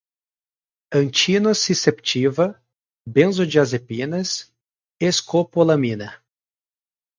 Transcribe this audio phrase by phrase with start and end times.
[0.99, 2.47] antinociceptiva,
[3.05, 4.33] benzodiazepinas,
[5.11, 6.11] escopolamina